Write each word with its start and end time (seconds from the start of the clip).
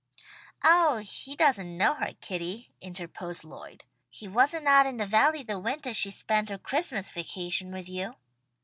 "Oh 0.63 0.97
he 0.97 1.35
doesn't 1.35 1.77
know 1.77 1.93
her, 1.93 2.13
Kitty," 2.21 2.71
interposed 2.81 3.43
Lloyd. 3.43 3.83
"He 4.09 4.27
wasn't 4.27 4.65
out 4.67 4.87
in 4.87 4.97
the 4.97 5.05
Valley 5.05 5.43
the 5.43 5.59
wintah 5.59 5.93
she 5.93 6.09
spent 6.09 6.49
her 6.49 6.57
Christmas 6.57 7.11
vacation 7.11 7.71
with 7.71 7.87
you." 7.87 8.15